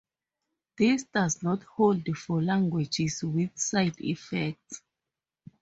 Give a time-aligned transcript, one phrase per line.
[0.79, 4.81] This does not hold for languages with side-effects.